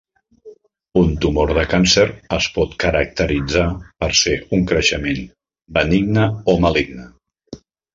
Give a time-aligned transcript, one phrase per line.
[1.01, 2.07] Un tumor de càncer
[2.39, 5.25] es pot caracteritzar per ser un creixement
[5.81, 7.11] benigne o maligne.